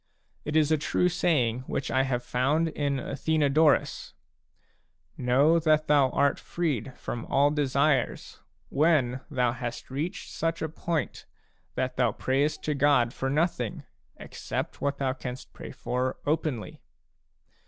It 0.45 0.55
is 0.55 0.71
a 0.71 0.79
true 0.79 1.09
saying 1.09 1.59
which 1.67 1.91
I 1.91 2.01
have 2.01 2.23
found 2.23 2.69
in 2.69 2.99
Athenodorus 2.99 4.15
a:" 4.15 5.21
Know 5.21 5.59
that 5.59 5.85
thou 5.85 6.09
art 6.09 6.39
freed 6.39 6.97
from 6.97 7.23
all 7.27 7.51
desires 7.51 8.39
when 8.69 9.21
thou 9.29 9.51
hast 9.51 9.91
reached 9.91 10.31
such 10.31 10.63
a 10.63 10.69
point 10.69 11.27
that 11.75 11.97
thou 11.97 12.13
prayest 12.13 12.63
to 12.63 12.73
God 12.73 13.13
for 13.13 13.29
nothing 13.29 13.83
except 14.17 14.81
what 14.81 14.97
thou 14.97 15.13
canst 15.13 15.53
pray 15.53 15.69
for 15.69 16.17
openly." 16.25 16.81